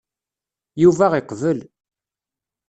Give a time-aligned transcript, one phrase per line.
[0.81, 1.59] Yuba iqbel.